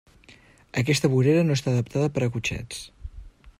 Aquesta 0.81 1.11
vorera 1.15 1.43
no 1.49 1.57
està 1.59 1.73
adaptada 1.75 2.11
per 2.17 2.25
a 2.29 2.33
cotxets. 2.37 2.83